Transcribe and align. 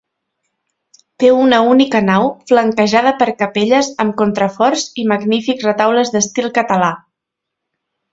Té 1.23 1.27
una 1.41 1.57
única 1.73 1.99
nau, 2.05 2.25
flanquejada 2.51 3.11
per 3.19 3.27
capelles 3.41 3.89
amb 4.05 4.15
contraforts 4.23 4.87
i 5.03 5.07
magnífics 5.15 5.67
retaules 5.71 6.13
d'estil 6.17 6.49
català. 6.61 6.91